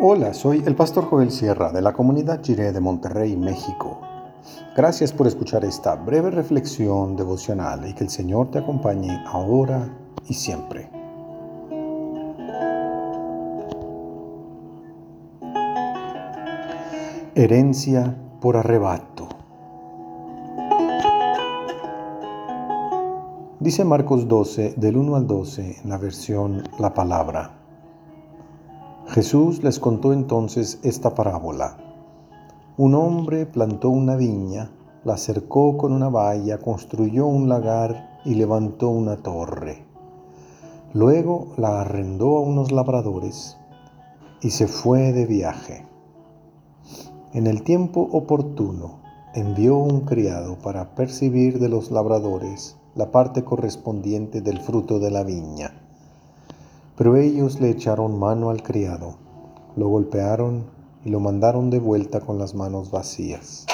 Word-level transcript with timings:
Hola, 0.00 0.32
soy 0.32 0.62
el 0.64 0.76
pastor 0.76 1.06
Joel 1.06 1.32
Sierra 1.32 1.72
de 1.72 1.82
la 1.82 1.92
comunidad 1.92 2.40
Jiré 2.40 2.70
de 2.70 2.78
Monterrey, 2.78 3.36
México. 3.36 3.98
Gracias 4.76 5.12
por 5.12 5.26
escuchar 5.26 5.64
esta 5.64 5.96
breve 5.96 6.30
reflexión 6.30 7.16
devocional 7.16 7.84
y 7.84 7.94
que 7.94 8.04
el 8.04 8.10
Señor 8.10 8.48
te 8.52 8.60
acompañe 8.60 9.24
ahora 9.26 9.88
y 10.28 10.34
siempre. 10.34 10.88
Herencia 17.34 18.16
por 18.40 18.56
arrebato. 18.56 19.28
Dice 23.58 23.84
Marcos 23.84 24.28
12, 24.28 24.74
del 24.76 24.96
1 24.96 25.16
al 25.16 25.26
12, 25.26 25.80
en 25.82 25.90
la 25.90 25.98
versión 25.98 26.62
La 26.78 26.94
Palabra. 26.94 27.57
Jesús 29.10 29.62
les 29.62 29.78
contó 29.78 30.12
entonces 30.12 30.80
esta 30.82 31.14
parábola. 31.14 31.78
Un 32.76 32.94
hombre 32.94 33.46
plantó 33.46 33.88
una 33.88 34.16
viña, 34.16 34.70
la 35.02 35.16
cercó 35.16 35.78
con 35.78 35.94
una 35.94 36.10
valla, 36.10 36.58
construyó 36.58 37.26
un 37.26 37.48
lagar 37.48 38.20
y 38.26 38.34
levantó 38.34 38.90
una 38.90 39.16
torre. 39.16 39.82
Luego 40.92 41.54
la 41.56 41.80
arrendó 41.80 42.36
a 42.36 42.42
unos 42.42 42.70
labradores 42.70 43.56
y 44.42 44.50
se 44.50 44.68
fue 44.68 45.14
de 45.14 45.24
viaje. 45.24 45.86
En 47.32 47.46
el 47.46 47.62
tiempo 47.62 48.06
oportuno 48.12 49.00
envió 49.34 49.78
un 49.78 50.02
criado 50.02 50.58
para 50.58 50.94
percibir 50.94 51.58
de 51.60 51.70
los 51.70 51.90
labradores 51.90 52.76
la 52.94 53.10
parte 53.10 53.42
correspondiente 53.42 54.42
del 54.42 54.60
fruto 54.60 54.98
de 54.98 55.10
la 55.10 55.24
viña. 55.24 55.87
Pero 56.98 57.14
ellos 57.14 57.60
le 57.60 57.70
echaron 57.70 58.18
mano 58.18 58.50
al 58.50 58.64
criado, 58.64 59.18
lo 59.76 59.88
golpearon 59.88 60.64
y 61.04 61.10
lo 61.10 61.20
mandaron 61.20 61.70
de 61.70 61.78
vuelta 61.78 62.18
con 62.20 62.40
las 62.40 62.56
manos 62.56 62.90
vacías. 62.90 63.66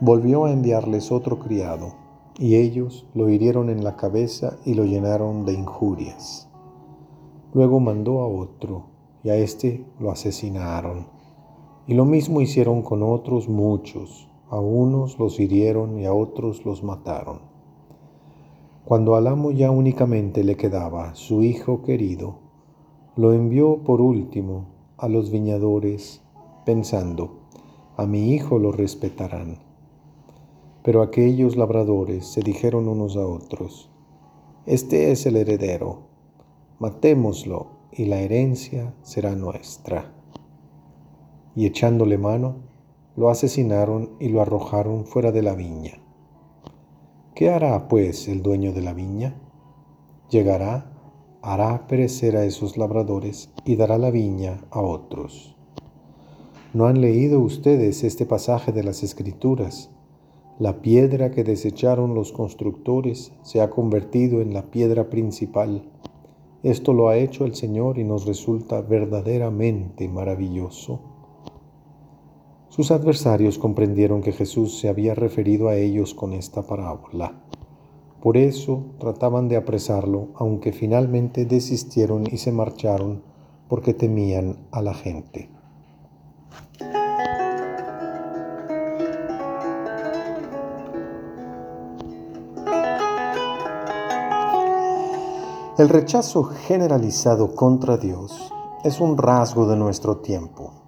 Volvió 0.00 0.44
a 0.44 0.52
enviarles 0.52 1.10
otro 1.10 1.40
criado, 1.40 1.94
y 2.38 2.54
ellos 2.54 3.06
lo 3.12 3.28
hirieron 3.28 3.70
en 3.70 3.82
la 3.82 3.96
cabeza 3.96 4.56
y 4.64 4.74
lo 4.74 4.84
llenaron 4.84 5.44
de 5.44 5.54
injurias. 5.54 6.48
Luego 7.54 7.80
mandó 7.80 8.20
a 8.20 8.28
otro, 8.28 8.84
y 9.24 9.30
a 9.30 9.34
éste 9.34 9.84
lo 9.98 10.12
asesinaron. 10.12 11.08
Y 11.88 11.94
lo 11.94 12.04
mismo 12.04 12.40
hicieron 12.40 12.82
con 12.82 13.02
otros 13.02 13.48
muchos, 13.48 14.30
a 14.48 14.60
unos 14.60 15.18
los 15.18 15.40
hirieron 15.40 15.98
y 15.98 16.06
a 16.06 16.14
otros 16.14 16.64
los 16.64 16.84
mataron. 16.84 17.49
Cuando 18.90 19.14
al 19.14 19.28
amo 19.28 19.52
ya 19.52 19.70
únicamente 19.70 20.42
le 20.42 20.56
quedaba 20.56 21.14
su 21.14 21.44
hijo 21.44 21.80
querido, 21.82 22.40
lo 23.14 23.32
envió 23.32 23.84
por 23.84 24.00
último 24.00 24.66
a 24.98 25.06
los 25.06 25.30
viñadores, 25.30 26.22
pensando, 26.66 27.38
a 27.96 28.06
mi 28.06 28.32
hijo 28.32 28.58
lo 28.58 28.72
respetarán. 28.72 29.58
Pero 30.82 31.02
aquellos 31.02 31.56
labradores 31.56 32.26
se 32.26 32.40
dijeron 32.40 32.88
unos 32.88 33.16
a 33.16 33.24
otros, 33.24 33.92
Este 34.66 35.12
es 35.12 35.24
el 35.24 35.36
heredero, 35.36 36.08
matémoslo 36.80 37.68
y 37.92 38.06
la 38.06 38.18
herencia 38.18 38.96
será 39.02 39.36
nuestra. 39.36 40.12
Y 41.54 41.66
echándole 41.66 42.18
mano, 42.18 42.56
lo 43.14 43.30
asesinaron 43.30 44.16
y 44.18 44.30
lo 44.30 44.42
arrojaron 44.42 45.04
fuera 45.04 45.30
de 45.30 45.42
la 45.42 45.54
viña. 45.54 46.09
¿Qué 47.40 47.48
hará 47.48 47.88
pues 47.88 48.28
el 48.28 48.42
dueño 48.42 48.74
de 48.74 48.82
la 48.82 48.92
viña? 48.92 49.34
Llegará, 50.28 50.92
hará 51.40 51.86
perecer 51.86 52.36
a 52.36 52.44
esos 52.44 52.76
labradores 52.76 53.48
y 53.64 53.76
dará 53.76 53.96
la 53.96 54.10
viña 54.10 54.60
a 54.70 54.82
otros. 54.82 55.56
¿No 56.74 56.84
han 56.84 57.00
leído 57.00 57.40
ustedes 57.40 58.04
este 58.04 58.26
pasaje 58.26 58.72
de 58.72 58.82
las 58.82 59.02
Escrituras? 59.02 59.88
La 60.58 60.82
piedra 60.82 61.30
que 61.30 61.42
desecharon 61.42 62.14
los 62.14 62.30
constructores 62.30 63.32
se 63.40 63.62
ha 63.62 63.70
convertido 63.70 64.42
en 64.42 64.52
la 64.52 64.70
piedra 64.70 65.08
principal. 65.08 65.88
Esto 66.62 66.92
lo 66.92 67.08
ha 67.08 67.16
hecho 67.16 67.46
el 67.46 67.54
Señor 67.54 67.96
y 67.96 68.04
nos 68.04 68.26
resulta 68.26 68.82
verdaderamente 68.82 70.10
maravilloso. 70.10 71.09
Sus 72.80 72.92
adversarios 72.92 73.58
comprendieron 73.58 74.22
que 74.22 74.32
Jesús 74.32 74.78
se 74.78 74.88
había 74.88 75.14
referido 75.14 75.68
a 75.68 75.76
ellos 75.76 76.14
con 76.14 76.32
esta 76.32 76.62
parábola. 76.62 77.34
Por 78.22 78.38
eso 78.38 78.86
trataban 78.98 79.48
de 79.48 79.56
apresarlo, 79.56 80.28
aunque 80.34 80.72
finalmente 80.72 81.44
desistieron 81.44 82.24
y 82.26 82.38
se 82.38 82.52
marcharon 82.52 83.22
porque 83.68 83.92
temían 83.92 84.56
a 84.70 84.80
la 84.80 84.94
gente. 84.94 85.50
El 95.76 95.90
rechazo 95.90 96.44
generalizado 96.44 97.54
contra 97.54 97.98
Dios 97.98 98.50
es 98.84 99.02
un 99.02 99.18
rasgo 99.18 99.66
de 99.66 99.76
nuestro 99.76 100.16
tiempo 100.16 100.79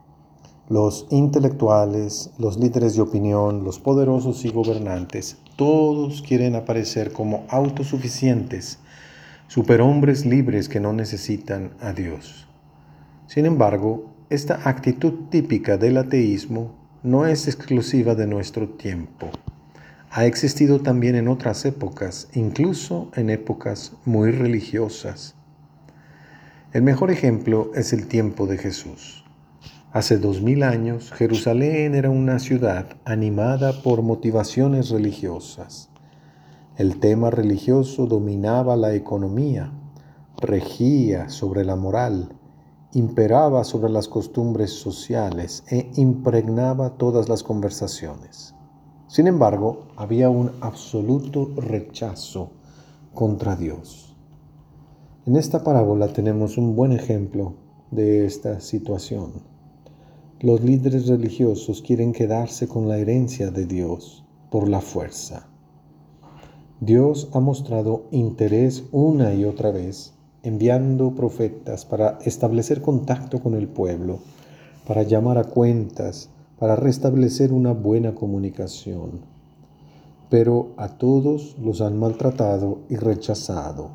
los 0.69 1.07
intelectuales, 1.11 2.31
los 2.39 2.59
líderes 2.59 2.95
de 2.95 3.03
opinión, 3.03 3.65
los 3.65 3.79
poderosos 3.79 4.45
y 4.45 4.51
gobernantes, 4.51 5.37
todos 5.57 6.23
quieren 6.23 6.55
aparecer 6.55 7.13
como 7.13 7.45
autosuficientes, 7.49 8.79
superhombres 9.49 10.25
libres 10.25 10.69
que 10.69 10.81
no 10.81 10.93
necesitan 10.93 11.73
a 11.81 11.93
Dios. 11.93 12.47
Sin 13.27 13.47
embargo, 13.47 14.07
esta 14.31 14.69
actitud 14.69 15.29
típica 15.31 15.77
del 15.77 15.99
ateísmo 15.99 16.73
no 17.03 17.27
es 17.27 17.49
exclusiva 17.49 18.15
de 18.15 18.27
nuestro 18.27 18.69
tiempo. 18.69 19.29
Ha 20.11 20.27
existido 20.27 20.81
también 20.81 21.17
en 21.17 21.29
otras 21.29 21.65
épocas, 21.65 22.29
incluso 22.35 23.11
en 23.15 23.31
épocas 23.31 23.93
muy 24.05 24.31
religiosas. 24.31 25.35
El 26.73 26.83
mejor 26.83 27.11
ejemplo 27.11 27.71
es 27.75 27.93
el 27.93 28.07
tiempo 28.07 28.47
de 28.47 28.59
Jesús. 28.59 29.25
Hace 29.95 30.17
dos 30.17 30.41
mil 30.41 30.63
años, 30.63 31.13
Jerusalén 31.13 31.95
era 31.95 32.09
una 32.09 32.39
ciudad 32.39 32.87
animada 33.05 33.83
por 33.83 34.01
motivaciones 34.01 34.89
religiosas. 34.89 35.91
El 36.79 36.99
tema 36.99 37.31
religioso 37.31 38.07
dominaba 38.07 38.75
la 38.75 38.95
economía, 38.95 39.71
regía 40.39 41.29
sobre 41.29 41.67
la 41.67 41.77
moral, 41.77 42.31
imperaba 42.95 43.65
sobre 43.65 43.93
las 43.93 44.09
costumbres 44.09 44.71
sociales 44.71 45.63
e 45.69 45.91
impregnaba 45.97 46.97
todas 46.97 47.29
las 47.29 47.43
conversaciones. 47.43 48.55
Sin 49.09 49.27
embargo, 49.27 49.89
había 49.97 50.31
un 50.31 50.53
absoluto 50.63 51.51
rechazo 51.55 52.53
contra 53.13 53.57
Dios. 53.57 54.17
En 55.27 55.37
esta 55.37 55.63
parábola 55.63 56.15
tenemos 56.15 56.57
un 56.57 56.75
buen 56.75 56.93
ejemplo 56.93 57.57
de 57.91 58.25
esta 58.25 58.59
situación. 58.61 59.53
Los 60.43 60.61
líderes 60.61 61.07
religiosos 61.07 61.83
quieren 61.83 62.11
quedarse 62.11 62.67
con 62.67 62.89
la 62.89 62.99
herencia 62.99 63.53
de 63.53 63.65
Dios 63.65 64.25
por 64.51 64.69
la 64.69 64.81
fuerza. 64.81 65.47
Dios 66.81 67.29
ha 67.33 67.39
mostrado 67.39 68.07
interés 68.11 68.83
una 68.91 69.35
y 69.35 69.45
otra 69.45 69.71
vez, 69.71 70.15
enviando 70.43 71.15
profetas 71.15 71.85
para 71.85 72.19
establecer 72.25 72.83
contacto 72.83 73.41
con 73.41 73.55
el 73.55 73.69
pueblo, 73.69 74.19
para 74.85 75.05
llamar 75.05 75.39
a 75.39 75.45
cuentas, 75.45 76.29
para 76.59 76.75
restablecer 76.75 77.53
una 77.53 77.73
buena 77.73 78.17
comunicación. 78.17 79.21
Pero 80.29 80.73
a 80.77 80.89
todos 80.89 81.57
los 81.61 81.81
han 81.81 82.01
maltratado 82.01 82.81
y 82.89 82.97
rechazado. 82.97 83.91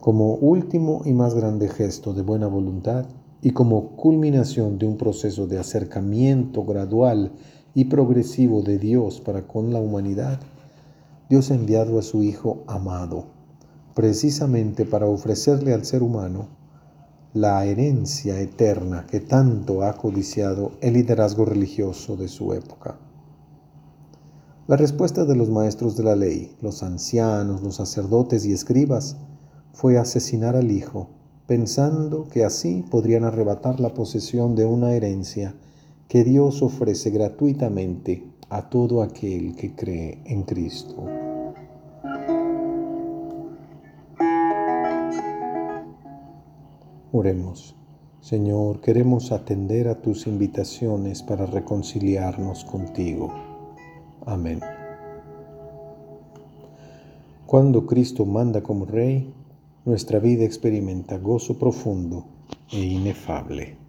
Como 0.00 0.34
último 0.34 1.02
y 1.04 1.12
más 1.12 1.36
grande 1.36 1.68
gesto 1.68 2.12
de 2.12 2.22
buena 2.22 2.48
voluntad, 2.48 3.06
y 3.44 3.50
como 3.50 3.94
culminación 3.94 4.78
de 4.78 4.86
un 4.86 4.96
proceso 4.96 5.46
de 5.46 5.58
acercamiento 5.58 6.64
gradual 6.64 7.32
y 7.74 7.84
progresivo 7.84 8.62
de 8.62 8.78
Dios 8.78 9.20
para 9.20 9.46
con 9.46 9.70
la 9.70 9.80
humanidad, 9.80 10.40
Dios 11.28 11.50
ha 11.50 11.54
enviado 11.54 11.98
a 11.98 12.02
su 12.02 12.22
Hijo 12.22 12.64
amado, 12.66 13.26
precisamente 13.94 14.86
para 14.86 15.04
ofrecerle 15.04 15.74
al 15.74 15.84
ser 15.84 16.02
humano 16.02 16.48
la 17.34 17.62
herencia 17.66 18.40
eterna 18.40 19.04
que 19.06 19.20
tanto 19.20 19.82
ha 19.82 19.92
codiciado 19.92 20.72
el 20.80 20.94
liderazgo 20.94 21.44
religioso 21.44 22.16
de 22.16 22.28
su 22.28 22.54
época. 22.54 22.98
La 24.66 24.78
respuesta 24.78 25.26
de 25.26 25.36
los 25.36 25.50
maestros 25.50 25.98
de 25.98 26.04
la 26.04 26.16
ley, 26.16 26.56
los 26.62 26.82
ancianos, 26.82 27.62
los 27.62 27.74
sacerdotes 27.74 28.46
y 28.46 28.54
escribas, 28.54 29.18
fue 29.74 29.98
asesinar 29.98 30.56
al 30.56 30.70
Hijo 30.70 31.10
pensando 31.46 32.26
que 32.28 32.44
así 32.44 32.84
podrían 32.90 33.24
arrebatar 33.24 33.80
la 33.80 33.92
posesión 33.92 34.54
de 34.54 34.64
una 34.64 34.94
herencia 34.94 35.54
que 36.08 36.24
Dios 36.24 36.62
ofrece 36.62 37.10
gratuitamente 37.10 38.24
a 38.48 38.68
todo 38.70 39.02
aquel 39.02 39.54
que 39.56 39.74
cree 39.74 40.20
en 40.24 40.42
Cristo. 40.44 41.04
Oremos. 47.12 47.76
Señor, 48.20 48.80
queremos 48.80 49.32
atender 49.32 49.86
a 49.86 50.00
tus 50.00 50.26
invitaciones 50.26 51.22
para 51.22 51.44
reconciliarnos 51.44 52.64
contigo. 52.64 53.30
Amén. 54.24 54.60
Cuando 57.46 57.86
Cristo 57.86 58.24
manda 58.24 58.62
como 58.62 58.86
Rey, 58.86 59.32
nuestra 59.84 60.18
vida 60.18 60.44
experimenta 60.44 61.18
gozo 61.18 61.58
profundo 61.58 62.24
e 62.70 62.82
inefable. 62.82 63.83